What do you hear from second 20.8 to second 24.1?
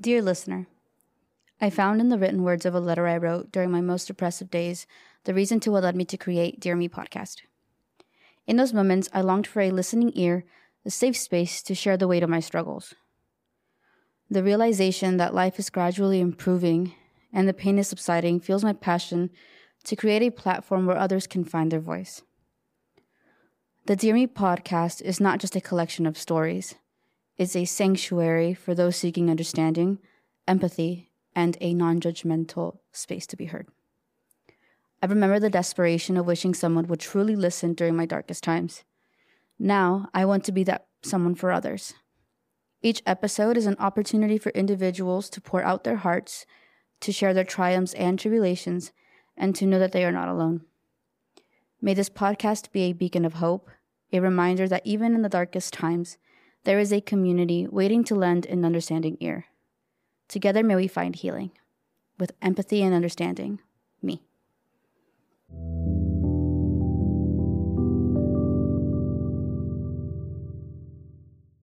where others can find their voice. The